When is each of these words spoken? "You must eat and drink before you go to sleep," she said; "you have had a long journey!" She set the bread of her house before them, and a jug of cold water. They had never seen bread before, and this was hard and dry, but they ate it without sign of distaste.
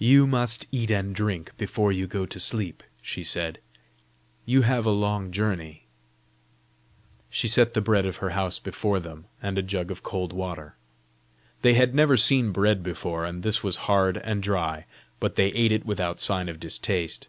"You 0.00 0.26
must 0.26 0.66
eat 0.72 0.90
and 0.90 1.14
drink 1.14 1.52
before 1.56 1.92
you 1.92 2.08
go 2.08 2.26
to 2.26 2.40
sleep," 2.40 2.82
she 3.00 3.22
said; 3.22 3.60
"you 4.44 4.62
have 4.62 4.82
had 4.84 4.90
a 4.90 4.90
long 4.90 5.30
journey!" 5.30 5.86
She 7.30 7.46
set 7.46 7.72
the 7.72 7.80
bread 7.80 8.04
of 8.04 8.16
her 8.16 8.30
house 8.30 8.58
before 8.58 8.98
them, 8.98 9.26
and 9.40 9.56
a 9.56 9.62
jug 9.62 9.92
of 9.92 10.02
cold 10.02 10.32
water. 10.32 10.74
They 11.62 11.74
had 11.74 11.94
never 11.94 12.16
seen 12.16 12.50
bread 12.50 12.82
before, 12.82 13.24
and 13.24 13.44
this 13.44 13.62
was 13.62 13.76
hard 13.86 14.16
and 14.16 14.42
dry, 14.42 14.86
but 15.20 15.36
they 15.36 15.50
ate 15.52 15.70
it 15.70 15.86
without 15.86 16.18
sign 16.20 16.48
of 16.48 16.58
distaste. 16.58 17.28